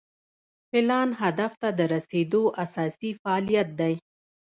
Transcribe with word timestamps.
پلان 0.69 1.09
هدف 1.21 1.51
ته 1.61 1.69
د 1.79 1.79
رسیدو 1.93 2.43
اساسي 2.63 3.11
فعالیت 3.21 3.69
دی. 3.79 3.93